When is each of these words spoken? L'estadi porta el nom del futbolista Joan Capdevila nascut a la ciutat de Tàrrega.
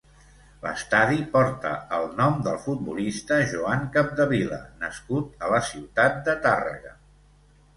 L'estadi 0.61 1.19
porta 1.33 1.73
el 1.97 2.07
nom 2.21 2.39
del 2.47 2.57
futbolista 2.63 3.37
Joan 3.53 3.85
Capdevila 3.97 4.59
nascut 4.87 5.47
a 5.49 5.53
la 5.57 5.61
ciutat 5.69 6.19
de 6.31 6.37
Tàrrega. 6.49 6.97